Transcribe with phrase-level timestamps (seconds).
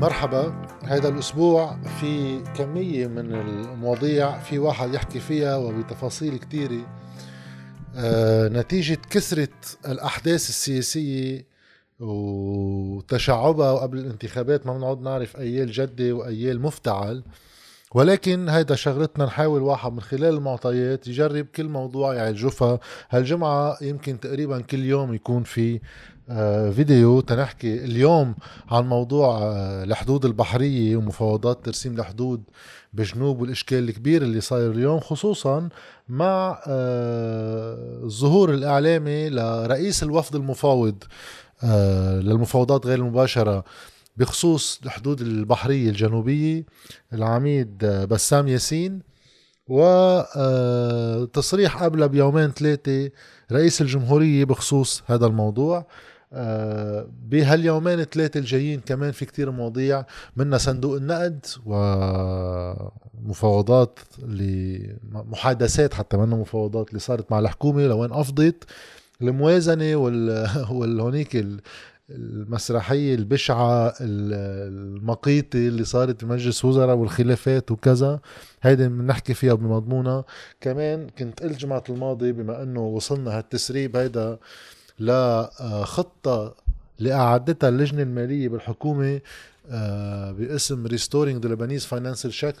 [0.00, 0.66] مرحبا.
[0.84, 6.86] هذا الأسبوع في كمية من المواضيع في واحد يحكي فيها وبتفاصيل كثيرة
[7.96, 9.48] آه نتيجة كثرة
[9.88, 11.46] الأحداث السياسية
[12.00, 17.22] وتشعبها وقبل الانتخابات ما بنقعد نعرف أيال جدة وأيال مفتعل.
[17.94, 22.80] ولكن هيدا شغلتنا نحاول واحد من خلال المعطيات يجرب كل موضوع يعجفها.
[23.10, 25.80] هالجمعة يمكن تقريبا كل يوم يكون في
[26.72, 28.34] فيديو تنحكي اليوم
[28.70, 32.42] عن موضوع آه، الحدود البحرية ومفاوضات ترسيم الحدود
[32.92, 35.68] بجنوب والإشكال الكبير اللي صاير اليوم خصوصا
[36.08, 41.04] مع آه، الظهور الإعلامي لرئيس الوفد المفاوض
[42.22, 43.64] للمفاوضات غير المباشرة
[44.16, 46.64] بخصوص الحدود البحرية الجنوبية
[47.12, 49.02] العميد بسام ياسين
[49.68, 53.10] وتصريح قبل بيومين ثلاثة
[53.52, 55.86] رئيس الجمهورية بخصوص هذا الموضوع.
[56.32, 60.04] بهاليومين ثلاثة الجايين كمان في كتير مواضيع
[60.36, 61.46] منها صندوق النقد
[63.16, 63.98] ومفاوضات
[65.12, 68.64] محادثات حتى منها مفاوضات اللي صارت مع الحكومة لوين أفضت
[69.22, 71.46] الموازنة وال, وال هونيك
[72.10, 78.20] المسرحية البشعة المقيتة اللي صارت بمجلس وزراء والخلافات وكذا
[78.62, 80.24] هيدي بنحكي فيها بمضمونها.
[80.60, 84.38] كمان كنت قلت جمعة الماضي بما إنه وصلنا هالتسريب هيدا
[85.00, 86.54] لخطة
[86.98, 89.20] لأعدتها اللجنة المالية بالحكومة
[89.70, 91.86] آه، باسم Restoring the Lebanese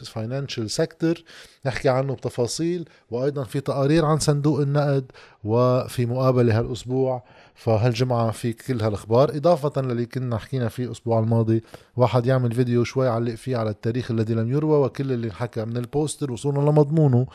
[0.04, 1.22] Financial Sector
[1.66, 5.04] نحكي عنه بتفاصيل وأيضا في تقارير عن صندوق النقد
[5.44, 7.22] وفي مقابلة هالأسبوع.
[7.54, 9.36] فهالجمعة في كل هالأخبار.
[9.36, 11.62] إضافة للي كنا حكينا فيه الأسبوع الماضي
[11.96, 15.76] واحد يعمل فيديو شوي علق فيه على التاريخ الذي لم يروى وكل اللي انحكى من
[15.76, 17.18] ال poster وصولنا لمضمونه.
[17.18, 17.28] آه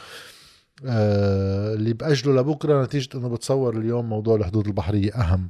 [0.84, 5.50] اللي بأجله لبكرة نتيجة إنه بتصور اليوم موضوع الحدود البحرية أهم.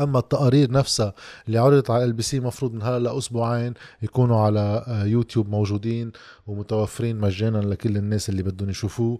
[0.00, 1.14] أما التقارير نفسها
[1.46, 6.12] اللي عرضت على LBC مفروض من هلا لاسبوعين يكونوا على آه، يوتيوب موجودين
[6.46, 9.18] ومتوفرين مجانا لكل الناس اللي بدهم يشوفوه.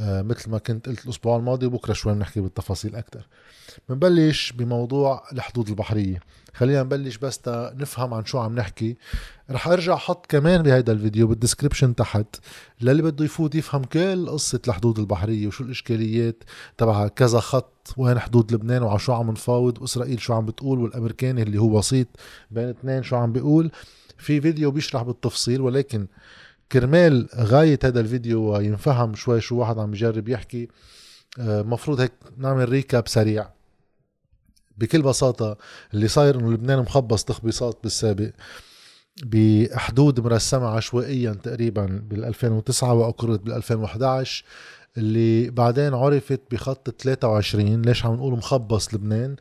[0.00, 3.26] آه، مثل ما كنت قلت الأسبوع الماضي وبكرة شوي بنحكي بالتفاصيل أكثر
[3.88, 6.20] بنبلش بموضوع الحدود البحرية.
[6.58, 8.96] خلينا نبلش بس نفهم عن شو عم نحكي.
[9.50, 12.36] رح أرجع أحط كمان بهيدا الفيديو بال description تحت
[12.80, 16.44] للي بده يفوت يفهم كل قصة الحدود البحرية وشو الإشكاليات
[16.78, 21.42] تبع كذا خط وين حدود لبنان وعلى شو عم نفاوض وإسرائيل شو عم بتقول والامريكاني
[21.42, 22.08] اللي هو وسيط
[22.50, 23.70] بين اثنين شو عم بيقول.
[24.18, 26.06] في فيديو بيشرح بالتفصيل ولكن
[26.72, 30.68] كرمال غاية هذا الفيديو وينفهم شوي شو واحد عم بيجرب يحكي
[31.40, 33.57] آه، مفروض هيك نعمل recap سريع.
[34.78, 35.56] بكل بساطة
[35.94, 38.30] اللي صاير إنه لبنان مخبص تخبيصات بالسابق
[39.24, 44.44] بحدود مرسمة عشوائيا تقريبا بال 2009 وأقرت بال 2011
[44.96, 49.36] اللي بعدين عرفت بخط 23 ليش عم نقول مخبص لبنان؟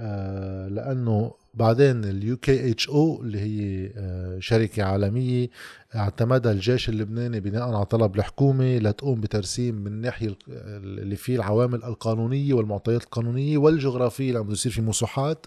[0.00, 5.48] آه لأنه بعدين ال UKHO اللي هي آه، شركة عالمية
[5.96, 12.54] اعتمدها الجيش اللبناني بناء على طلب الحكومة لتقوم بترسيم من الناحيه اللي فيه العوامل القانونية
[12.54, 15.46] والمعطيات القانونية والجغرافية لما يصير في مساحات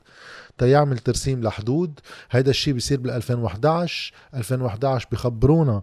[0.57, 1.99] تيعمل ترسيم لحدود.
[2.31, 5.81] هيدا الشيء بيصير بال 2011 2011 بخبرونا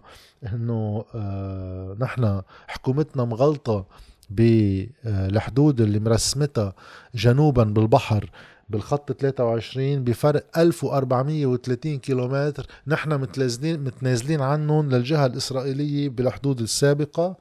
[0.53, 3.85] إنه آه نحن حكومتنا مغلطة
[4.29, 6.73] بالحدود اللي مرسمتها
[7.15, 8.29] جنوبا بالبحر
[8.71, 12.67] بالخط 23 بفرق 1430 كيلومتر.
[12.87, 17.35] نحن متنازلين متنازلين عنهم للجهة الإسرائيلية بالحدود السابقة.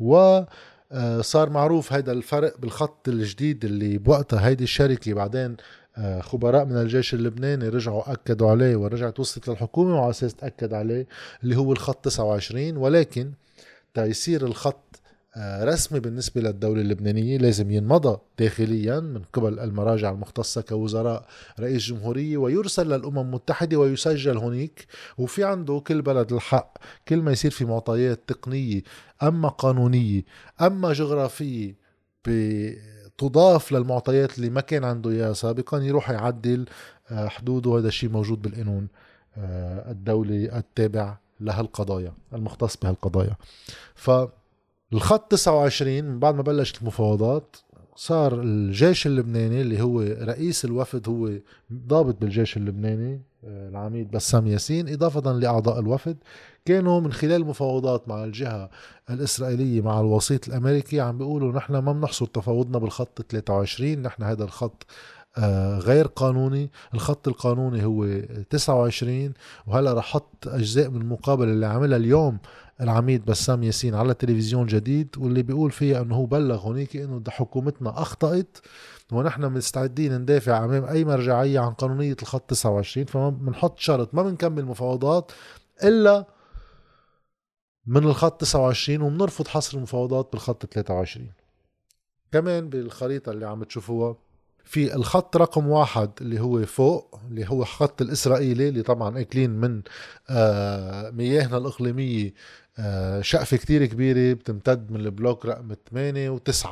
[0.00, 0.42] و
[0.92, 5.56] آه، صار معروف هذا الفرق بالخط الجديد اللي بوقتها هيدي الشركة بعدين
[5.96, 11.06] آه، خبراء من الجيش اللبناني رجعوا أكدوا عليه ورجعت وصلت للحكومة وعلى أساس تأكد عليه
[11.42, 13.32] اللي هو الخط 29 ولكن
[13.94, 14.91] تيصير الخط
[15.38, 21.26] رسمي بالنسبة للدولة اللبنانية لازم ينمضى داخليا من قبل المراجع المختصة كوزراء
[21.60, 24.86] رئيس جمهورية ويرسل للأمم المتحدة ويسجل هناك.
[25.18, 26.78] وفي عنده كل بلد الحق
[27.08, 28.82] كل ما يصير في معطيات تقنية
[29.22, 30.22] أما قانونية
[30.60, 31.74] أما جغرافية
[33.18, 36.66] تضاف للمعطيات اللي ما كان عنده إياها سابقا يروح يعدل
[37.10, 37.78] آه، حدوده.
[37.78, 38.88] هذا الشيء موجود بالقانون
[39.36, 43.36] آه، الدولي التابع لهالقضايا المختص بهالقضايا.
[43.94, 44.10] ف
[44.92, 47.56] الخط 29 من بعد ما بلشت المفاوضات
[47.96, 51.30] صار الجيش اللبناني اللي هو رئيس الوفد هو
[51.72, 56.16] ضابط بالجيش اللبناني آه، العميد بسام ياسين إضافة لأعضاء الوفد.
[56.64, 58.70] كانوا من خلال المفاوضات مع الجهة
[59.10, 64.86] الإسرائيلية مع الوسيط الأمريكي عم بيقولوا نحن ما بنحصر تفاوضنا بالخط 23 نحن هذا الخط
[65.38, 66.70] آه، غير قانوني.
[66.94, 68.06] الخط القانوني هو
[68.50, 69.32] 29
[69.66, 72.38] وهلا رح أحط أجزاء من المقابلة اللي عملها اليوم
[72.82, 78.02] العميد بسام ياسين على تلفزيون جديد واللي بيقول فيها إنه هو بلغ هونيك إنه حكومتنا
[78.02, 78.58] أخطأت
[79.12, 84.64] ونحن مستعدين ندافع أمام أي مرجعية عن قانونية الخط 29 فما بنحط شرط ما بنكمل
[84.64, 85.32] مفاوضات
[85.84, 86.26] إلا
[87.86, 91.32] من الخط 29 وبنرفض حصر المفاوضات بالخط 23
[92.32, 94.16] كمان بالخريطة اللي عم تشوفوها
[94.64, 99.82] في الخط رقم واحد اللي هو فوق اللي هو خط الإسرائيلي اللي طبعا أكلين من
[100.30, 102.34] آه مياهنا الإقليمية
[102.78, 106.66] آه شقفة كتير كبيرة بتمتد من البلوك رقم 8 و9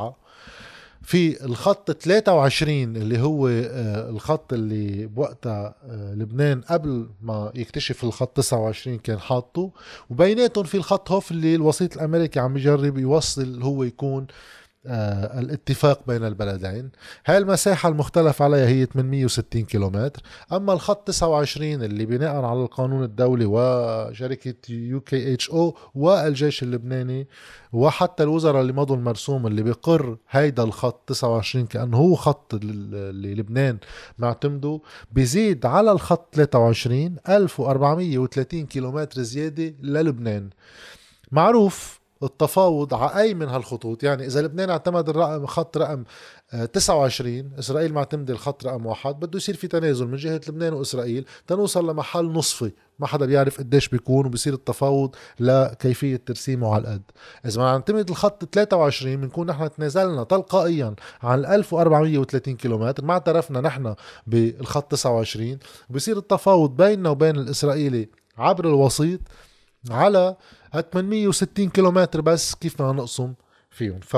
[1.02, 8.98] في الخط 23 اللي هو آه، الخط اللي بوقتها لبنان قبل ما يكتشف الخط 29
[8.98, 9.70] كان حاطه.
[10.10, 14.26] وبيناتهم في الخط Hof اللي الوسيط الأمريكي عم يجرب يوصل هو يكون
[14.87, 16.91] الاتفاق بين البلدين.
[17.27, 20.23] هاي المساحة المختلف عليها هي 860 كيلومتر.
[20.53, 27.29] أما الخط 29 اللي بناء على القانون الدولي وشركة UKHO والجيش اللبناني
[27.73, 33.79] وحتى الوزراء اللي مضوا المرسوم اللي بيقر هيدا الخط 29 كأنه هو خط اللي لبنان
[34.19, 34.81] معتمده
[35.12, 40.50] بيزيد على الخط 23 1430 كيلومتر زيادة للبنان.
[41.32, 44.02] معروف التفاوض على أي من هالخطوط.
[44.02, 46.05] يعني إذا لبنان اعتمد الرقم خط رقم
[46.72, 51.25] 29 آه، إسرائيل معتمده الخط رقم واحد بده يصير في تنازل من جهة لبنان وإسرائيل
[51.46, 52.72] تنوصل لمحل نصفي.
[52.99, 57.02] ما حدا بيعرف قديش بيكون وبصير التفاوض لكيفية ترسيمه على القد.
[57.46, 63.05] إذا ما نعتمد الخط 23 بنكون نحن تنازلنا تلقائيا عن 1430 كيلومتر.
[63.05, 63.94] ما اعترفنا نحن
[64.26, 65.58] بالخط 29
[65.90, 68.08] وبصير التفاوض بيننا وبين الإسرائيلي
[68.38, 69.20] عبر الوسيط
[69.90, 70.37] على
[70.72, 73.34] 860 كيلومتر بس كيف بدنا نقسم
[73.70, 74.00] فيهم.
[74.00, 74.17] ف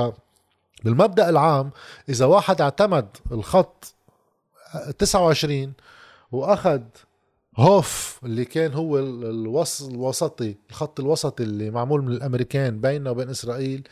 [0.85, 1.71] بالمبدأ العام
[2.09, 3.95] إذا واحد اعتمد الخط
[4.99, 5.73] 29
[6.33, 6.81] وأخذ
[7.57, 13.89] هوف اللي كان هو الوسط الوسطي الخط الوسطي اللي معمول من الأمريكان بيننا وبين إسرائيل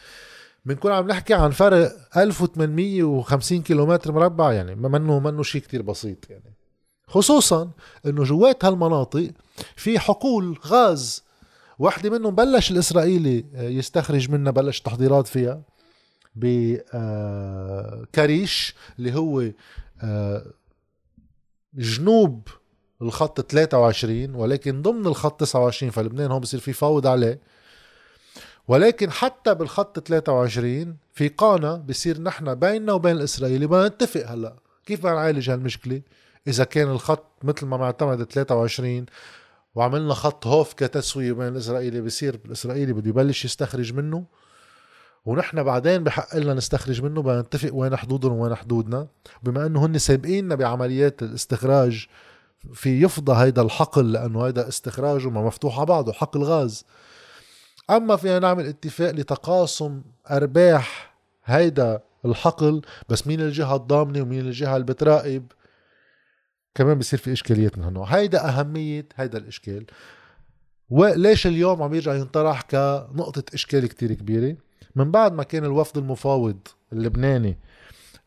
[0.64, 6.54] بنكون عم نحكي عن فرق 1850 كيلومتر مربع يعني منه منه شيء كتير بسيط يعني.
[7.06, 7.70] خصوصا
[8.06, 9.30] إنه جوات هالمناطق
[9.76, 11.24] في حقول غاز
[11.80, 15.62] واحدة منهم بلش الإسرائيلي آه، يستخرج منها بلش تحضيرات فيها
[16.36, 16.94] بكريش
[18.74, 19.50] آه، اللي هو
[20.02, 20.46] آه،
[21.74, 22.48] جنوب
[23.02, 27.40] الخط 23 ولكن ضمن الخط 29 فلبنان هون بصير في فوض عليه.
[28.68, 34.56] ولكن حتى بالخط 23 في قانا بصير نحن بيننا وبين الإسرائيلي بدنا نتفق هلأ.
[34.86, 36.02] كيف بدنا نعالج هالمشكلة؟
[36.46, 39.06] إذا كان الخط مثل ما معتمد 23
[39.74, 44.24] وعملنا خط هوف كتسوية بين الإسرائيلي بصير الإسرائيلي بده يبلش يستخرج منه
[45.24, 49.06] ونحن بعدين بحق لنا نستخرج منه بدنا نتفق وين حدودهم وين حدودنا.
[49.42, 52.06] بما إنه هن سابقيننا بعمليات الاستخراج
[52.74, 56.84] في يفضى هيدا الحقل لأنه هيدا استخراجه ما مفتوح على بعضه حقل غاز.
[57.90, 61.14] أما فينا نعمل اتفاق لتقاسم أرباح
[61.44, 65.46] هيدا الحقل بس مين الجهة الضامنة ومين الجهة اللي بتراقب
[66.74, 68.06] كمان بصير في إشكاليات من هالنوع.
[68.06, 69.86] هيدا أهمية هيدا الإشكال.
[70.90, 74.56] وليش اليوم عم يرجع ينطرح كنقطة إشكال كتير كبيرة؟
[74.96, 76.58] من بعد ما كان الوفد المفاوض
[76.92, 77.58] اللبناني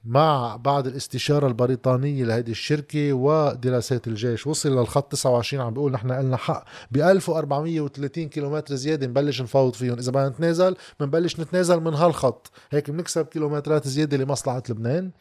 [0.06, 6.38] مع بعد الاستشارة البريطانية لهيدي الشركة ودراسات الجيش وصل للخط 29 عم بيقول نحن لنا
[6.38, 6.66] حق.
[6.92, 9.98] ب 1430 كيلومتر زيادة نبلش نفاوض فيهم.
[9.98, 12.52] إذا بدنا نتنازل بنبلش نتنازل من هالخط.
[12.72, 15.12] هيك بنكسب كيلومترات زيادة لمصلحة لبنان.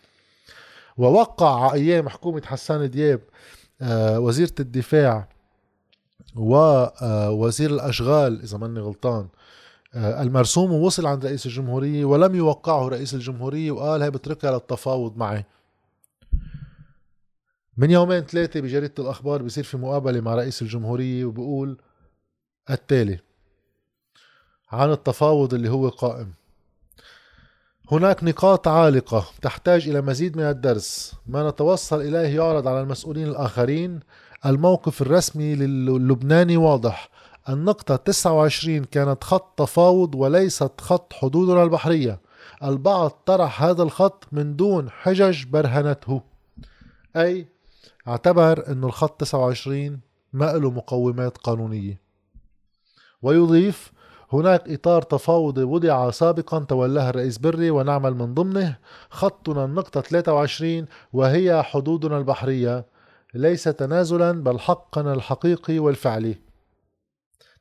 [1.03, 3.21] ووقع على أيام حكومة حسان دياب
[3.81, 5.29] آه، وزيرة الدفاع
[6.37, 9.29] ووزير آه، الأشغال إذا ماني غلطان
[9.95, 15.45] آه، المرسوم ووصل عند رئيس الجمهورية ولم يوقعه رئيس الجمهورية وقال هي بتركها للتفاوض معي.
[17.77, 21.79] من يومين ثلاثة بجريدة الأخبار بصير في مقابلة مع رئيس الجمهورية وبقول
[22.71, 23.19] التالي
[24.71, 26.33] عن التفاوض اللي هو قائم.
[27.93, 31.15] هناك نقاط عالقة تحتاج إلى مزيد من الدرس.
[31.27, 34.01] ما نتوصل إليه يعرض على المسؤولين الآخرين.
[34.47, 37.09] الموقف الرسمي للبناني واضح.
[37.49, 42.21] النقطة 29 كانت خط تفاوض وليست خط حدودنا البحرية.
[42.65, 46.23] البعض طرح هذا الخط من دون حجج برهنته.
[47.17, 47.47] أي
[48.09, 50.01] اعتبر أن الخط 29
[50.33, 52.01] ما له مقومات قانونية.
[53.23, 53.92] ويضيف
[54.33, 58.77] هناك إطار تفاوضي وضع سابقا تولاه الرئيس بري ونعمل من ضمنه
[59.11, 62.87] خطنا النقطة 23 وهي حدودنا البحرية
[63.35, 66.37] ليس تنازلا بل حقنا الحقيقي والفعلي.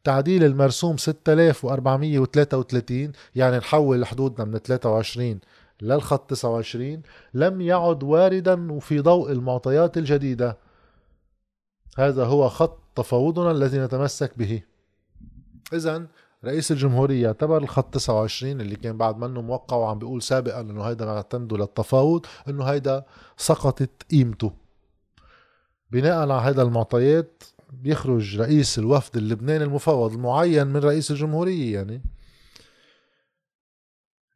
[0.03, 5.39] تعديل المرسوم 6433 يعني نحول حدودنا من 23
[5.81, 7.01] للخط 29
[7.33, 10.57] لم يعد واردا في ضوء المعطيات الجديدة.
[11.97, 14.61] هذا هو خط تفاوضنا الذي نتمسك به.
[15.73, 16.07] إذا
[16.45, 21.05] رئيس الجمهورية اعتبر الخط 29 اللي كان بعد منه موقع وعم بيقول سابقا إنه هيدا
[21.05, 23.05] معتمده للتفاوض إنه هيدا
[23.37, 24.51] سقطت قيمته.
[25.91, 27.43] بناء على هذا المعطيات
[27.73, 32.01] بيخرج رئيس الوفد اللبناني المفوض المعين من رئيس الجمهورية يعني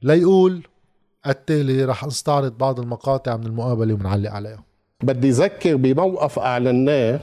[0.01, 0.67] ليقول
[1.27, 4.63] التالي رح نستعرض بعض المقاطع من المقابلة ونعلق عليها.
[5.03, 7.19] بدي ذكر بموقف أعلناه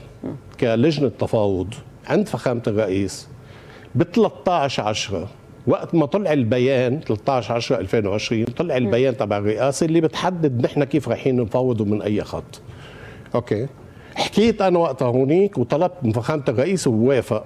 [0.60, 1.74] كلجنة تفاوض
[2.06, 3.28] عند فخامة الرئيس.
[3.94, 5.28] ب 13 10
[5.66, 11.08] وقت ما طلع البيان 13 10 2020 طلع البيان تبع الرئاسة اللي بتحدد نحن كيف
[11.08, 12.60] رايحين نفاوضوا من أي خط.
[13.34, 13.66] أوكي.
[14.14, 17.44] حكيت أنا وقتها هونيك وطلبت من فخامة الرئيس ووافق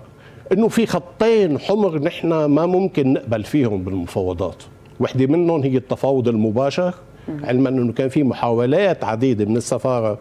[0.52, 4.62] إنه في خطين حمر نحن ما ممكن نقبل فيهم بالمفاوضات.
[5.00, 6.94] وحدة منهم هي التفاوض المباشر.
[7.44, 10.18] علما إنه كان في محاولات عديدة من السفارة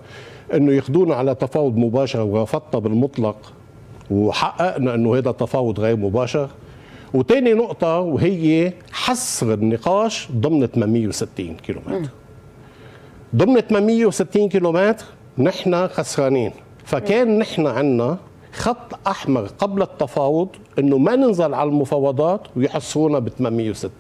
[0.54, 3.54] إنه ياخذونا على تفاوض مباشر ورفضتها بالمطلق.
[4.12, 6.50] وحققنا إنه هذا تفاوض غير مباشر.
[7.14, 12.10] وتاني نقطة وهي حصر النقاش ضمن 860 كيلومتر.
[13.36, 15.06] ضمن 860 كيلومتر
[15.38, 16.52] نحن خسرانين.
[16.86, 18.18] فكان نحن عندنا
[18.54, 20.48] خط أحمر قبل التفاوض
[20.80, 23.92] إنه ما ننزل على المفاوضات ويحصرونا ب 860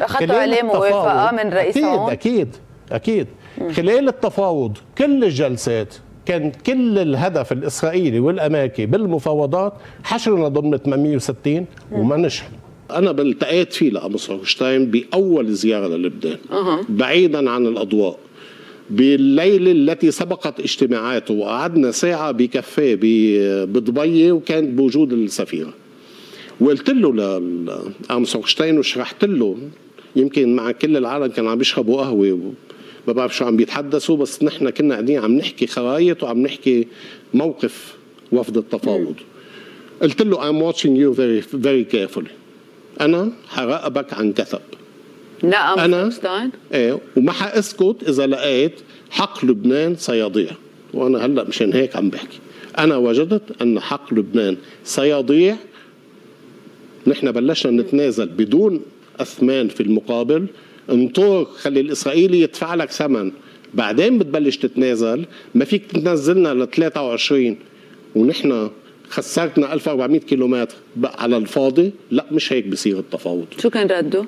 [0.00, 2.48] أخذتوا عليه موافقة من رئيس أكيد أكيد
[2.92, 3.26] أكيد.
[3.72, 5.94] خلال التفاوض كل الجلسات
[6.28, 12.50] كان كل الهدف الإسرائيلي والأمريكي بالمفاوضات حشرنا ضمن 860 وما نجح
[12.90, 16.38] أنا التقيت فيه لامس هوشتاين بأول زيارة للبنان
[16.88, 18.18] بعيدا عن الأضواء.
[18.90, 22.94] بالليلة التي سبقت اجتماعاته وقعدنا ساعة بكافيه
[23.64, 25.72] بدبي وكانت بوجود السفيرة.
[26.60, 27.12] وقلت له
[28.10, 28.36] لأمس
[28.78, 29.56] وشرحت له
[30.16, 32.52] يمكن مع كل العالم كانوا عم بيشربوا قهوة
[33.08, 36.86] ما بعرف شو عم بيتحدثوا بس نحن كنا قاعدين عم نحكي خرايط وعم نحكي
[37.34, 37.94] موقف
[38.32, 39.14] وفد التفاوض.
[40.02, 42.30] قلت له I'm watching you very very carefully.
[43.00, 44.60] أنا حراقبك عن كثب.
[45.42, 46.10] لا أنا
[46.74, 48.72] إيه وما حأسكت إذا لقيت
[49.10, 50.50] حق لبنان سيضيع
[50.94, 52.38] وأنا هلأ مشان هيك عم بحكي.
[52.78, 55.56] أنا وجدت أن حق لبنان سيضيع
[57.06, 58.80] نحن بلشنا نتنازل بدون
[59.20, 60.46] أثمان في المقابل.
[60.90, 63.32] انطر خلي الإسرائيلي يدفع لك ثمن.
[63.74, 65.24] بعدين بتبلش تتنازل.
[65.54, 67.56] ما فيك تنزلنا ل 23
[68.14, 68.70] ونحن
[69.08, 70.74] خسرتنا 1400 كيلومتر.
[71.04, 71.92] على الفاضي.
[72.10, 73.46] لا مش هيك بصير التفاوض.
[73.62, 74.24] شو كان رده؟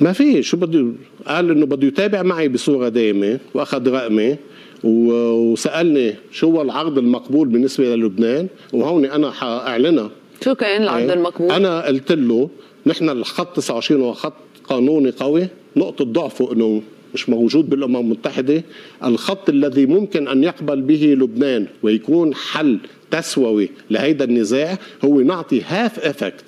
[0.00, 0.42] ما في.
[0.42, 0.92] شو بده
[1.26, 4.36] قال إنه بده يتابع معي بصورة دائمة وأخذ رقمي
[4.84, 8.48] وسألني شو هو العرض المقبول بالنسبة للبنان.
[8.72, 10.10] وهون أنا حأعلنها.
[10.44, 12.50] شو كان العرض إيه؟ المقبول؟ أنا قلت له
[12.86, 14.32] نحن الخط 29 هو خط
[14.70, 16.82] قانوني قوي نقطة ضعفه أنه
[17.14, 18.62] مش موجود بالأمم المتحدة.
[19.04, 22.78] الخط الذي ممكن أن يقبل به لبنان ويكون حل
[23.10, 26.44] تسوي لهيدا النزاع هو نعطي half effect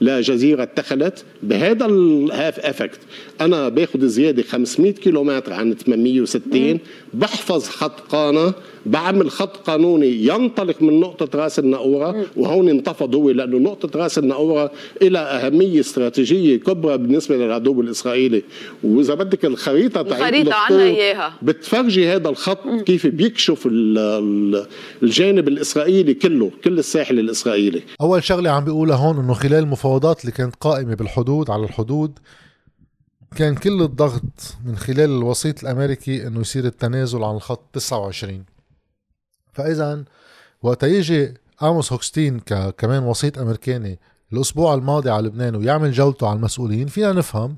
[0.00, 3.00] لجزيرة تخيلت بهذا ال half effect
[3.40, 6.78] أنا باخذ زيادة 500 كيلومتر عن 860
[7.14, 8.54] بحفظ خط قانا
[8.86, 14.70] بعمل خط قانوني ينطلق من نقطة راس النقورة وهون انتفض هو لأنه نقطة راس النقورة
[15.02, 18.42] إلى أهمية استراتيجية كبرى بالنسبة للعدو الإسرائيلي.
[18.84, 21.32] وإذا بدك الخريطة الخريطة عنا إياها.
[21.42, 22.58] بتفرجي هذا الخط.
[22.86, 23.68] كيف بيكشف
[25.02, 27.82] الجانب الإسرائيلي كله كل الساحل الإسرائيلي.
[28.00, 32.18] أول شغلة عم بيقولها هون أنه خلال المفاوضات اللي كانت قائمة بالحدود على الحدود
[33.36, 38.44] كان كل الضغط من خلال الوسيط الأمريكي إنه يصير التنازل عن الخط 29
[39.52, 40.04] فاذا
[40.62, 42.40] وقت يجي آموس هوكستين
[42.78, 43.98] كمان وسيط أمريكاني
[44.32, 47.56] الأسبوع الماضي على لبنان ويعمل جولته على المسؤولين فينا نفهم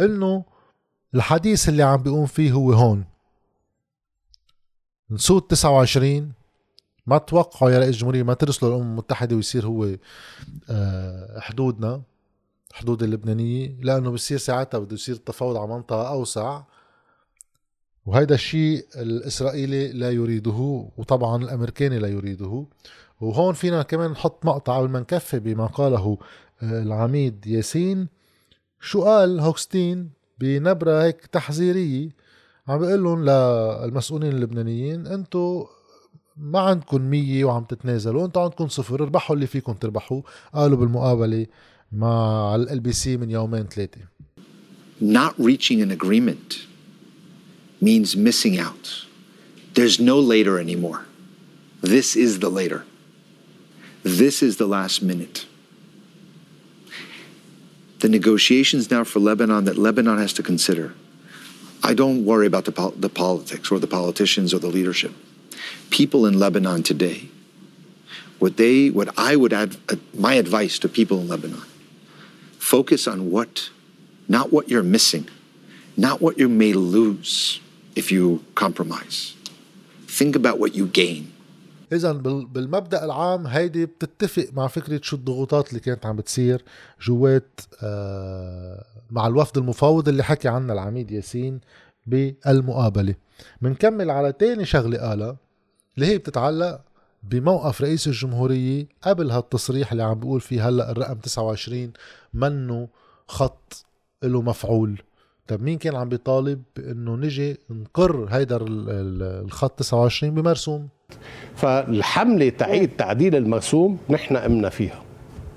[0.00, 0.44] إنه
[1.14, 3.04] الحديث اللي عم بيقوم فيه هو هون.
[5.10, 6.32] نسود 29
[7.06, 9.88] ما توقعوا يا رئيس الجمهورية ما ترسلوا الأمم المتحدة ويصير هو
[10.70, 12.02] آه، حدودنا
[12.72, 16.62] حدود اللبنانية لأنه بصير ساعتها بده يصير التفاوض على منطقة أوسع.
[18.06, 22.66] وهيدا الشيء الإسرائيلي لا يريده وطبعا الأمريكاني لا يريده.
[23.20, 26.18] وهون فينا كمان نحط مقطع قبل ما نكفي بما قاله
[26.62, 28.08] آه، العميد ياسين.
[28.80, 32.10] شو قال هوكستين بنبرة هيك تحذيرية؟
[32.68, 35.64] عم بيقول لهم للمسؤولين اللبنانيين أنتم
[36.37, 40.21] ما عندكم مية وعم تتنازلوا انتم عندكم صفر اربحوا اللي فيكم تربحوا
[40.53, 41.45] قالوا بالمقابلة
[41.91, 44.01] مع ال بي سي من يومين ثلاثة
[45.01, 46.65] Not reaching an agreement
[47.81, 48.85] means missing out.
[49.75, 51.05] There's no later anymore.
[51.81, 52.81] This is the later.
[54.03, 55.45] This is the last minute.
[57.99, 60.93] the negotiations now for Lebanon that Lebanon has to consider.
[61.83, 65.13] I don't worry about the, pol- the politics or the politicians or the leadership.
[65.99, 67.19] People in Lebanon today,
[68.41, 69.95] what they, what I would add, uh,
[70.27, 71.65] my advice to people in Lebanon,
[72.73, 73.53] focus on what,
[74.37, 75.25] not what you're missing,
[76.07, 77.33] not what you may lose
[77.95, 78.23] if you
[78.63, 79.17] compromise.
[80.19, 81.23] Think about what you gain.
[81.91, 86.61] اذا بال- بالمبدا العام هيدي بتتفق مع فكره شو الضغوطات اللي كانت عم بتصير
[87.01, 91.59] جوات آه، مع الوفد المفاوض اللي حكي عنها العميد ياسين
[92.07, 93.15] بالمقابله
[93.61, 95.37] منكمل على تاني شغله قالها
[95.94, 96.80] اللي هي بتتعلق
[97.22, 101.92] بموقف رئيس الجمهورية قبل هالتصريح اللي عم بيقول فيه هلأ الرقم 29
[102.34, 102.88] منه
[103.28, 103.84] خط
[104.22, 105.02] له مفعول.
[105.48, 110.88] طب مين كان عم بيطالب بإنه نجي نقر هيدا ال- ال- الخط 29 بمرسوم؟
[111.56, 115.02] فالحملة تعيد تعديل المرسوم نحن قمنا فيها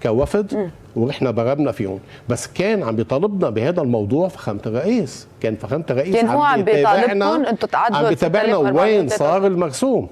[0.03, 1.99] كوفد ونحن برمنا فيهم.
[2.29, 5.27] بس كان عم بيطالبنا بهذا الموضوع فخامة الرئيس.
[5.41, 9.47] كان فخامة الرئيس كان هو عم بيتابعنا- بيطالبكم؟ أنتوا تعدلوا عم بيتابعنا 64 وين صار
[9.47, 10.07] المرسوم.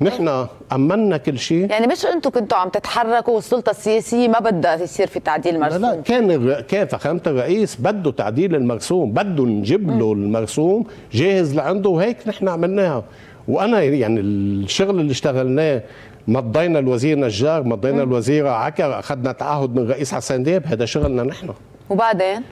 [0.00, 1.70] نحن أمنا كل شيء.
[1.70, 5.78] يعني مش أنتم كنتوا عم تتحركوا والسلطة السياسية ما بدها يصير في تعديل لا لا
[5.78, 11.90] مرسوم كان الر- كان فخامة الرئيس بده تعديل المرسوم بده نجيب له المرسوم جاهز لعنده
[11.90, 13.04] وهيك نحن عملناها.
[13.48, 15.82] وأنا يعني الشغل اللي اشتغلناه
[16.28, 21.48] مضينا الوزير نجار مضينا الوزيرة عكر أخذنا تعهد من الرئيس حسن دياب هذا شغلنا نحن.
[21.90, 22.42] وبعدين؟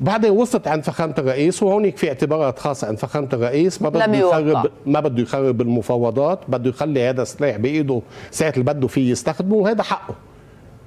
[0.00, 3.82] بعدين وصلت عند فخامة الرئيس وهونيك في اعتبارات خاصة عند فخامة الرئيس.
[3.82, 4.04] ما بده.
[4.18, 9.54] يخرب ما بده يخرب المفاوضات بده يخلي هذا السلاح بإيده ساعة اللي بده فيه يستخدمه
[9.56, 10.14] وهذا حقه.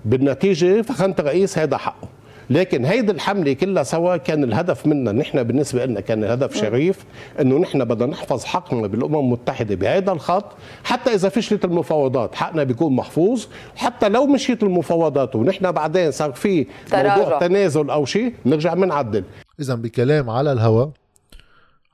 [0.05, 2.07] بالنتيجة فخامة الرئيس هذا حقه.
[2.53, 7.05] لكن هيدي الحملة كلها سوا كان الهدف منا نحن بالنسبة لنا كان الهدف شريف
[7.41, 10.45] إنه نحن بدنا نحفظ حقنا بالأمم المتحدة بهذا الخط.
[10.83, 13.45] حتى إذا فشلت المفاوضات حقنا بيكون محفوظ.
[13.75, 17.17] حتى لو مشيت المفاوضات ونحن بعدين صار في تراجع.
[17.17, 17.89] موضوع تنازل.
[17.89, 19.23] أو شيء نرجع بنعدل
[19.59, 20.85] اذا بكلام على الهوا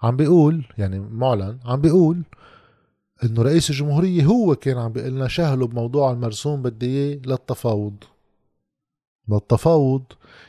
[0.04, 2.22] عم بيقول يعني معلن عم بيقول
[3.24, 7.94] إنه رئيس الجمهورية هو كان عم بيقول لنا شهلوا بموضوع المرسوم بدي إياه للتفاوض.
[9.30, 10.04] للتفاوض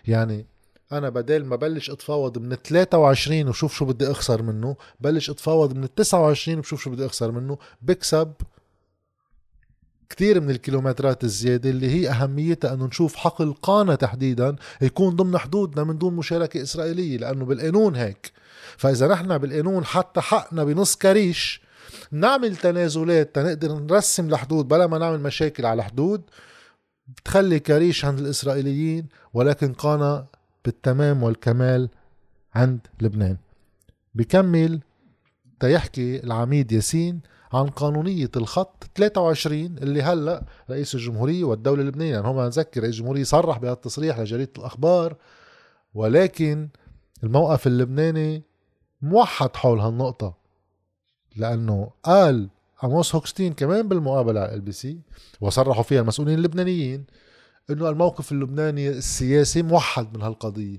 [0.07, 0.47] يعني
[0.92, 5.95] أنا بدل ما بلش أتفاوض من 23 وشوف شو بدي أخسر منه بلش أتفاوض من
[5.95, 8.33] 29 وبشوف شو بدي أخسر منه بكسب
[10.11, 15.85] كثير من الكيلومترات الزيادة اللي هي أهميتها أنه نشوف حقل قانا تحديدا يكون ضمن حدودنا
[15.85, 18.33] من دون مشاركة إسرائيلية لأنه بالقانون هيك.
[18.77, 21.62] فإذا نحن بالقانون حتى حقنا بنص كريش
[22.11, 26.22] نعمل تنازلات تنقدر نرسم الحدود بلا ما نعمل مشاكل على الحدود
[27.16, 30.27] بتخلي كريش عند الإسرائيليين ولكن قانا
[30.64, 31.88] بالتمام والكمال
[32.55, 33.37] عند لبنان.
[34.14, 34.81] بكمل
[35.61, 37.20] تيحكي العميد ياسين
[37.53, 43.25] عن قانونية الخط 23 اللي هلأ رئيس الجمهورية والدولة اللبنانية يعني هم نذكر رئيس الجمهورية
[43.25, 45.16] صرح بهالتصريح لجريدة الأخبار
[45.94, 46.68] ولكن
[47.25, 48.42] الموقف اللبناني
[49.03, 50.35] موحد حول هالنقطة
[51.37, 52.49] لأنه قال
[52.85, 55.00] أموس هوكستين كمان بالمقابلة على LBC
[55.40, 57.05] وصرحوا فيها المسؤولين اللبنانيين
[57.71, 60.79] إنه الموقف اللبناني السياسي موحد من هالقضية.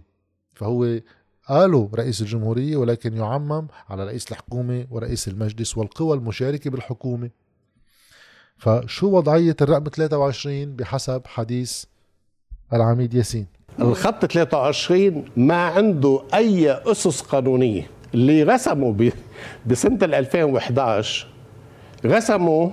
[0.53, 0.99] فهو
[1.47, 7.29] قالوا رئيس الجمهورية ولكن يعمم على رئيس الحكومة ورئيس المجلس والقوى المشاركة بالحكومة.
[8.57, 11.83] فشو وضعية الرقم 23 بحسب حديث
[12.73, 13.47] العميد ياسين؟
[13.79, 17.89] الخط 23 ما عنده أي أسس قانونية.
[18.13, 19.09] اللي رسموا
[19.65, 21.30] بسنة ال 2011
[22.05, 22.69] رسموا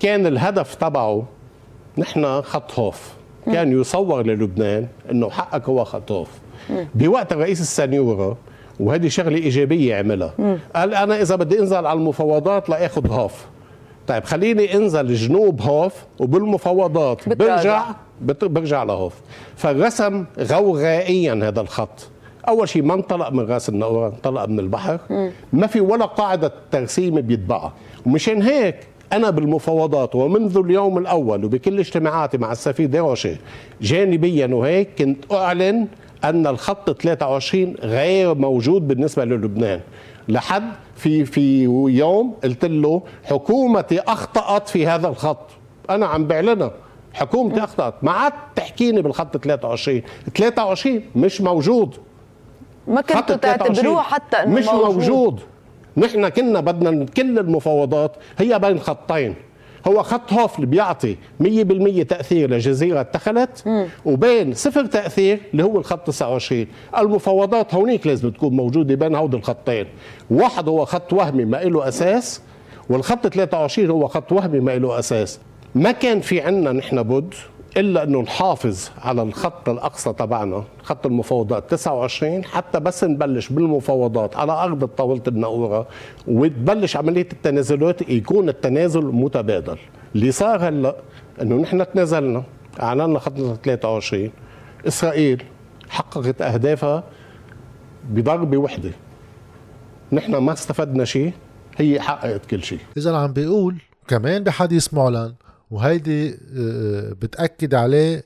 [0.00, 1.24] كان الهدف تبعه
[1.98, 3.12] نحن خط هوف
[3.46, 6.28] كان يصور للبنان إنه حقك هو خط هوف
[6.94, 8.36] بوقت الرئيس السنيورة
[8.80, 10.34] وهذه شغلة إيجابية عملها.
[10.76, 13.44] قال أنا إذا بدي أنزل على المفاوضات لآخذ هوف
[14.06, 17.28] طيب خليني أنزل جنوب هوف وبالمفاوضات.
[17.28, 17.84] برجع
[18.42, 19.14] برجع لهوف
[19.56, 22.08] فالرسم غوغائيا هذا الخط.
[22.48, 24.98] أول شيء ما انطلق من رأس النقوره انطلق من البحر.
[25.52, 27.72] ما في ولا قاعدة ترسيم بيتبعها
[28.06, 28.76] ومشان هيك
[29.12, 33.36] أنا بالمفاوضات ومنذ اليوم الأول وبكل اجتماعاتي مع السفير ديروشي
[33.80, 35.86] جانبيا وهيك كنت أعلن
[36.24, 39.80] أن الخط 23 غير موجود بالنسبة للبنان.
[40.28, 45.50] لحد في في يوم قلت له حكومتي أخطأت في هذا الخط.
[45.90, 46.70] أنا عم بعلنها.
[47.14, 47.94] حكومتي أخطأت.
[48.02, 50.02] ما عاد تحكيني بالخط 23
[50.36, 51.96] 23 مش موجود.
[52.88, 55.40] ما كنتوا 23 تعتبروه حتى إنه مش موجود, موجود.
[55.96, 59.34] نحن كنا بدنا كل المفاوضات هي بين خطين.
[59.88, 63.64] هو خط هوف اللي بيعطي 100% تأثير لجزيرة تخلت
[64.04, 66.66] وبين صفر تأثير اللي هو الخط 29
[66.98, 69.86] المفاوضات هونيك لازم تكون موجودة بين هودي الخطين.
[70.30, 72.40] واحد هو خط وهمي ما له أساس
[72.90, 75.40] والخط 23 هو خط وهمي ما له أساس.
[75.74, 77.34] ما كان في عنا نحن بد
[77.76, 84.52] إلا أنه نحافظ على الخط الأقصى تبعنا خط المفاوضات 29 حتى بس نبلش بالمفاوضات على
[84.52, 85.86] أرض طاوله الناقوره
[86.26, 89.78] وتبلش عملية التنازلات يكون التنازل متبادل.
[90.14, 90.96] اللي صار هلأ
[91.42, 92.42] أنه نحن تنازلنا
[92.82, 94.30] أعلنا خطنا 23
[94.88, 95.42] إسرائيل
[95.88, 97.04] حققت أهدافها
[98.04, 98.90] بضربة وحدة.
[100.12, 101.32] نحن ما استفدنا شيء
[101.76, 102.78] هي حققت كل شيء.
[102.96, 103.76] إذا عم بيقول
[104.08, 105.34] كمان بحديث معلن
[105.70, 108.24] وهيدي آه، بتأكد عليه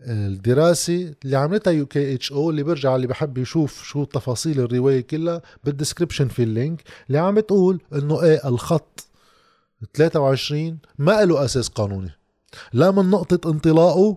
[0.00, 5.74] آه، الدراسة اللي عملتها UKHO اللي برجع اللي بحب يشوف شو تفاصيل الرواية كلها بال
[5.74, 9.06] description في ال link اللي عم بتقول إنه إيه الخط
[9.94, 12.10] 23 ما له أساس قانوني.
[12.72, 14.16] لا من نقطة انطلاقه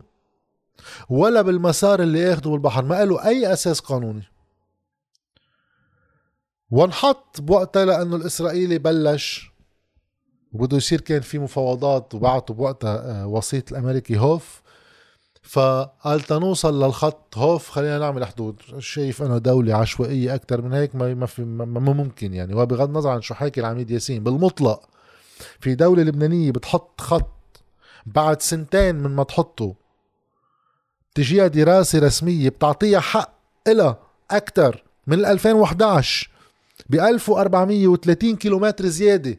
[1.10, 4.24] ولا بالمسار اللي ياخده بالبحر ما له أي أساس قانوني.
[6.72, 9.49] وانحط بوقتها لأنه الإسرائيلي بلش
[10.54, 14.62] وبده يصير كان في مفاوضات وبعته بوقتها آه، وسيط الأمريكي هوف.
[15.44, 18.62] فقال تنوصل للخط هوف خلينا نعمل حدود.
[18.80, 22.54] شايف أنا دولة عشوائية أكثر من هيك ما ما في ما ممكن يعني.
[22.54, 24.82] وبغض النظر عن شو حاكي العميد ياسين بالمطلق
[25.60, 27.62] في دولة لبنانية بتحط خط
[28.06, 29.76] بعد سنتين من ما تحطه
[31.16, 33.34] تجيها دراسة رسمية بتعطيها حق
[33.68, 33.98] إلها
[34.32, 36.30] أكثر من 2011
[36.90, 39.38] ب 1430 كيلومتر زيادة.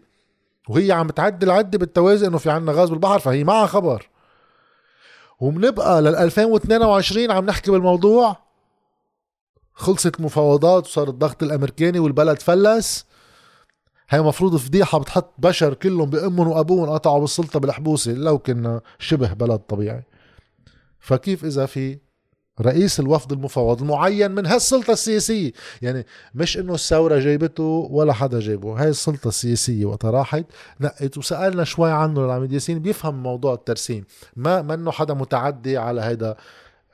[0.68, 4.09] وهي عم تعدل عدة بالتوازي إنه في عنا غاز بالبحر فهي معها خبر.
[5.40, 8.37] وبنبقى لل 2022 عم نحكي بالموضوع.
[9.73, 13.07] خلصت المفاوضات وصار الضغط الأمريكاني والبلد فلس.
[14.09, 19.59] هي مفروض فضيحة بتحط بشر كلهم بأمهم وأبوهم قطعوا بالسلطة بالحبوسة لو كنا شبه بلد
[19.59, 20.03] طبيعي.
[21.01, 21.99] فكيف إذا في
[22.61, 25.53] رئيس الوفد المفوض المعين من هالسلطة السياسية.
[25.83, 28.83] يعني مش إنه الثورة جايبته ولا حدا جايبه.
[28.83, 30.44] هاي السلطة السياسية وقت راحت
[30.81, 34.05] نقت وسألنا شوي عنه للعميد ياسين بيفهم موضوع الترسيم.
[34.37, 36.37] ما منه حدا متعدي على هذا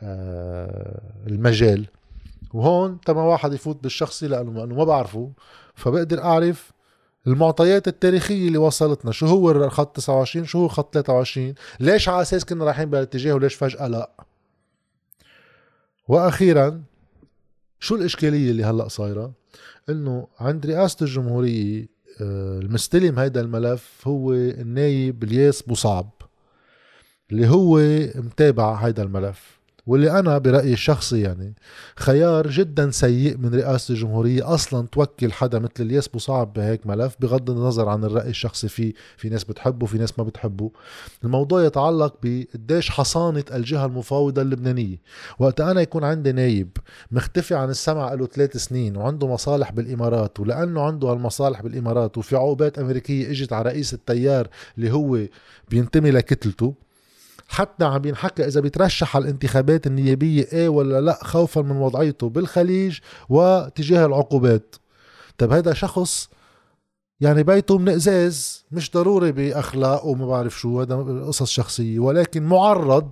[0.02, 1.87] آه المجال.
[2.55, 5.31] وهون تما واحد يفوت بالشخصي لأنه ما بعرفه.
[5.74, 6.72] فبقدر أعرف
[7.26, 9.12] المعطيات التاريخية اللي وصلتنا.
[9.12, 13.55] شو هو الخط 29 شو هو خط 23 ليش على أساس كنا رايحين بهالاتجاه وليش
[13.55, 14.25] فجأة لا؟
[16.08, 16.82] وأخيرا
[17.80, 19.32] شو الإشكالية اللي هلأ صايرة؟
[19.88, 21.88] إنه عند رئاسة الجمهورية
[22.20, 26.10] آه، المستلم هيدا الملف هو النايب الياس بوصعب
[27.32, 27.78] اللي هو
[28.14, 29.55] متابع هيدا الملف.
[29.87, 31.55] واللي أنا برأيي الشخصي يعني
[31.96, 34.55] خيار جدا سيء من رئاسة الجمهورية.
[34.55, 38.68] أصلا توكل حدا مثل الياس بوصعب بهيك ملف بغض النظر عن الرأي الشخصي.
[38.68, 40.70] فيه في ناس بتحبه في ناس ما بتحبه.
[41.25, 44.96] الموضوع يتعلق بقديش حصانة الجهة المفاوضة اللبنانية.
[45.38, 46.77] وقت أنا يكون عندي نايب
[47.11, 52.79] مختفي عن السمع له ثلاث سنين وعنده مصالح بالإمارات ولأنه عنده هالمصالح بالإمارات وفي عقوبات
[52.79, 55.20] أمريكية إجت على رئيس التيار اللي هو
[55.70, 56.75] بينتمي لكتلته
[57.48, 62.98] حتى عم بينحكى إذا بيترشح على الانتخابات النيابية إيه ولا لأ خوفا من وضعيته بالخليج
[63.28, 64.76] وتجاه العقوبات.
[65.38, 66.28] طيب هذا شخص
[67.20, 73.09] يعني بيته من إزاز مش ضروري باخلاق وما بعرف شو هذا قصص شخصية ولكن معرض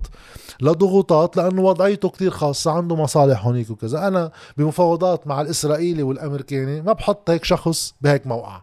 [0.61, 4.07] لضغوطات لأنه وضعيته كتير خاصة عنده مصالح هونيك وكذا.
[4.07, 8.61] أنا بمفاوضات مع الإسرائيلي والأمريكاني ما بحط هيك شخص بهيك موقع.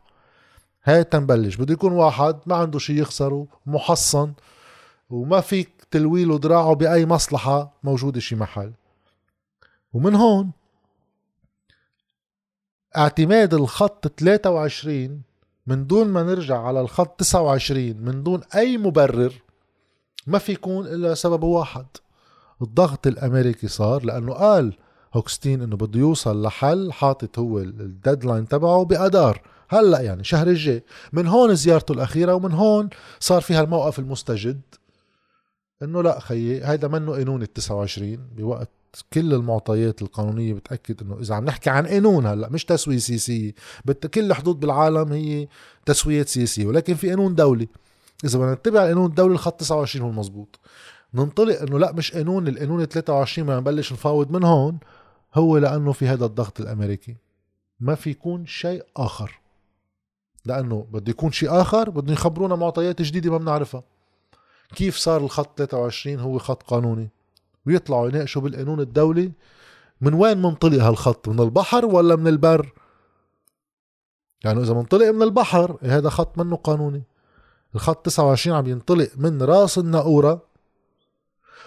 [0.84, 4.32] هاي تنبلش بده يكون واحد ما عنده شيء يخسره محصن.
[5.12, 8.72] وما فيك تلويله دراعه بأي مصلحة موجودة شي محل.
[9.92, 10.50] ومن هون
[12.96, 15.22] اعتماد الخط 23
[15.66, 19.42] من دون ما نرجع على الخط 29 من دون أي مبرر
[20.26, 21.86] ما في يكون إلا سبب واحد.
[22.62, 24.76] الضغط الأمريكي صار لأنه قال
[25.14, 30.82] هوكستين إنه بده يوصل لحل حاطط هو ال deadline تبعه بأدار هلأ يعني شهر الجاي.
[31.12, 32.88] من هون زيارته الأخيرة ومن هون
[33.20, 34.60] صار فيها الموقف المستجد.
[35.82, 38.70] إنه لا خيي هيدا منه قانون ال 29 بوقت
[39.12, 43.54] كل المعطيات القانونية بتأكد إنه إذا عم نحكي عن قانون هلأ مش تسوية سياسية
[44.14, 45.48] كل الحدود بالعالم هي
[45.86, 47.68] تسويات سياسية ولكن في قانون دولي.
[48.24, 50.60] إذا بدنا نتبع القانون الدولي الخط 29 هو المزبوط.
[51.14, 54.78] ننطلق إنه لا مش قانون القانون 23 بدنا نبلش نفاوض من هون
[55.34, 57.16] هو لأنه في هذا الضغط الأمريكي.
[57.80, 59.40] ما في يكون شيء آخر.
[60.44, 63.82] لأنه بده يكون شيء آخر بده يخبرونا معطيات جديدة ما بنعرفها.
[64.74, 67.10] كيف صار الخط 23 هو خط قانوني.
[67.66, 69.32] ويطلعوا يناقشوا بالقانون الدولي.
[70.00, 72.72] من وين منطلق هالخط؟ من البحر ولا من البر؟
[74.44, 77.02] يعني إذا منطلق من البحر هذا خط منه قانوني.
[77.74, 80.42] الخط 29 عم ينطلق من راس الناقورة.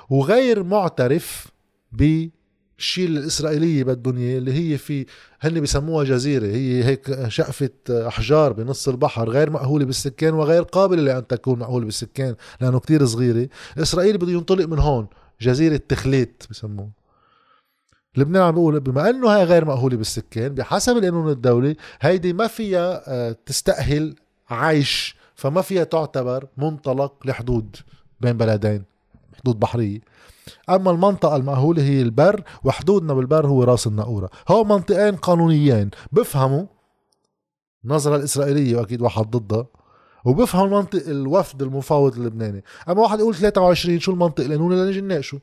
[0.10, 1.48] وغير معترف
[2.80, 5.06] الشيء اللي الإسرائيلية بدهم اياه اللي هي في
[5.42, 11.28] هن بيسموها جزيرة هي هيك شقفه أحجار بنص البحر غير مأهولة بالسكان وغير قابلة لأن
[11.28, 13.50] تكون مأهولة بالسكان لأنه كتير صغيرة.
[13.78, 15.08] إسرائيل بده ينطلق من هون
[15.42, 16.90] جزيرة تخليت بسموه
[18.18, 23.04] لبنان عم بيقول بما إنه هاي غير مأهولة بالسكان بحسب القانون الدولي هيدي ما فيها
[23.08, 24.16] آه، تستأهل
[24.50, 27.76] عيش فما فيها تعتبر منطلق لحدود
[28.22, 28.84] بين بلدين
[29.40, 30.00] حدود بحرية.
[30.70, 36.66] أما المنطقة المأهولة هي البر وحدودنا بالبر هو راس الناقوره هو منطقين قانونيين بفهموا
[37.86, 39.68] النظرة الإسرائيلية وأكيد واحد ضدها
[40.26, 42.64] وبفهم المنطق الوفد المفاوض اللبناني.
[42.90, 45.40] أما واحد يقول 23 شو المنطق القانوني لنجي نناقشه؟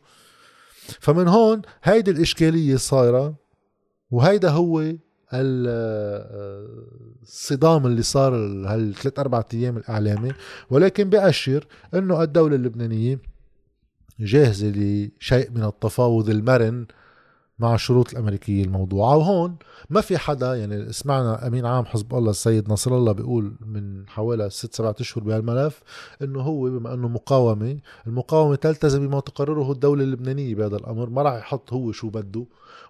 [1.01, 3.35] فمن هون هيدي الإشكالية صايرة
[4.11, 4.93] وهيدا هو
[7.23, 8.35] الصدام اللي صار
[8.67, 10.33] هالثلاث أربعة أيام الإعلامي.
[10.71, 13.32] ولكن بأشر أنه الدولة اللبنانية
[14.21, 16.87] جاهزة لشيء من التفاوض المرن
[17.63, 19.57] مع الشروط الأمريكية الموضوعة وهون
[19.91, 24.51] ما في حدا يعني سمعنا أمين عام حزب الله السيد نصر الله بيقول من حوالي
[24.51, 25.83] ست سبعة أشهر بهالملف
[26.23, 31.35] إنه هو بما إنه مقاومة المقاومة تلتزم بما تقرره الدولة اللبنانية بهذا الأمر ما راح
[31.35, 32.45] يحط هو شو بده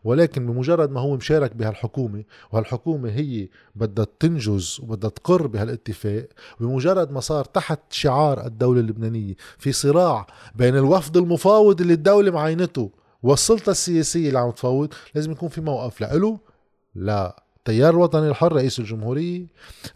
[0.04, 6.28] ولكن بمجرد ما هو مشارك بهالحكومة وهالحكومة هي بدها تنجز وبدها تقر بهالاتفاق
[6.61, 12.90] بمجرد ما صار تحت شعار الدولة اللبنانية في صراع بين الوفد المفاوض اللي الدولة معينته
[13.22, 16.38] والسلطة السياسية اللي عم تفاوض لازم يكون في موقف لإله
[16.94, 19.46] لا التيار الوطني الحر رئيس الجمهورية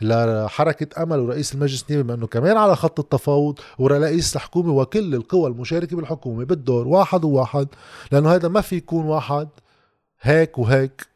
[0.01, 5.51] لحركة أمل ورئيس المجلس النيابي بما أنه كمان على خط التفاوض ورئيس الحكومة وكل القوى
[5.51, 7.69] المشاركة بالحكومة بالدور واحد وواحد
[8.13, 9.49] لأنه هذا ما في يكون واحد
[10.21, 11.07] هيك وهيك.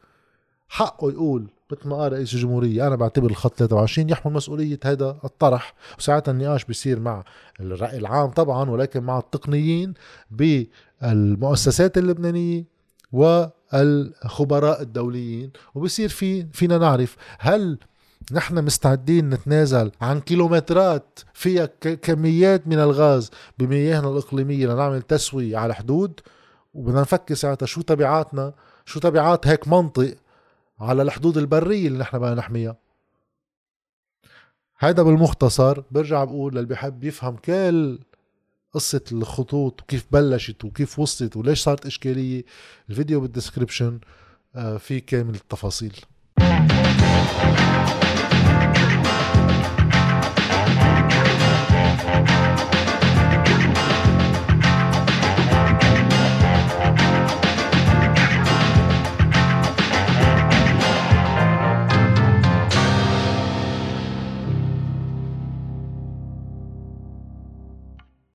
[0.68, 5.74] حقه يقول مثل ما قال رئيس الجمهورية أنا بعتبر الخط 23 يحمل مسؤولية هذا الطرح
[5.98, 7.24] وساعتها النقاش بيصير مع
[7.60, 9.94] الرأي العام طبعا ولكن مع التقنيين
[11.02, 12.64] بالمؤسسات اللبنانية
[13.12, 15.50] والخبراء الدوليين.
[15.74, 17.78] وبصير في فينا نعرف هل
[18.32, 21.66] نحن مستعدين نتنازل عن كيلومترات فيها
[22.02, 26.20] كميات من الغاز بمياهنا الإقليمية لنعمل تسوية على حدود؟
[26.74, 28.52] وبدنا نفكر ساعتها شو تبعاتنا
[28.84, 30.14] شو تبعات هيك منطق
[30.80, 32.76] على الحدود البرية اللي نحن بدنا نحميها.
[34.78, 37.98] هيدا بالمختصر برجع بقول للي بحب يفهم كل
[38.72, 42.44] قصة الخطوط وكيف بلشت وكيف وصلت وليش صارت إشكالية.
[42.90, 43.98] الفيديو بالدسكريبشن
[44.56, 45.96] آه، في كامل التفاصيل.